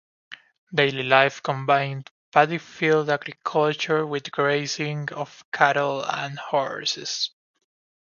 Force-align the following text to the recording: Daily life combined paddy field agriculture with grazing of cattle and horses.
Daily 0.73 1.03
life 1.03 1.43
combined 1.43 2.09
paddy 2.31 2.57
field 2.57 3.07
agriculture 3.07 4.03
with 4.03 4.31
grazing 4.31 5.11
of 5.13 5.43
cattle 5.51 6.03
and 6.03 6.39
horses. 6.39 7.29